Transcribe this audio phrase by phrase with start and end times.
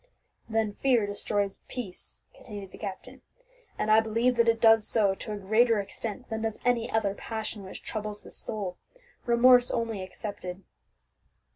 [0.49, 3.21] "Then fear destroys peace," continued the captain,
[3.77, 7.13] "and I believe that it does so to a greater extent than does any other
[7.13, 8.77] passion which troubles the soul,
[9.27, 10.63] remorse only excepted.